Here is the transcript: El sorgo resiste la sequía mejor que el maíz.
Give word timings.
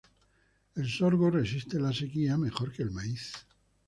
El 0.73 0.89
sorgo 0.89 1.29
resiste 1.29 1.79
la 1.79 1.93
sequía 1.93 2.35
mejor 2.35 2.71
que 2.71 2.81
el 2.81 2.89
maíz. 2.89 3.33